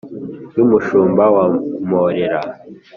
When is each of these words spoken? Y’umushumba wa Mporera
Y’umushumba 0.57 1.23
wa 1.35 1.45
Mporera 1.87 2.41